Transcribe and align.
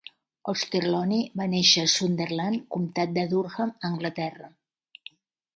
Auchterlonie 0.51 1.27
va 1.41 1.45
néixer 1.51 1.83
a 1.87 1.91
Sunderland, 1.97 2.65
comtat 2.77 3.15
de 3.19 3.27
Durham, 3.35 3.75
Anglaterra. 3.91 4.51